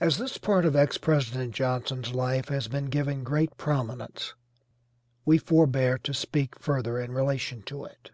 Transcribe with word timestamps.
As 0.00 0.18
this 0.18 0.38
part 0.38 0.64
of 0.64 0.74
ex 0.74 0.98
President 0.98 1.54
Johnson's 1.54 2.12
life 2.12 2.48
has 2.48 2.66
been 2.66 2.86
given 2.86 3.22
great 3.22 3.56
prominence, 3.56 4.34
we 5.24 5.38
forbear 5.38 5.98
to 5.98 6.12
speak 6.12 6.58
further 6.58 6.98
in 6.98 7.12
relation 7.12 7.62
to 7.66 7.84
it. 7.84 8.10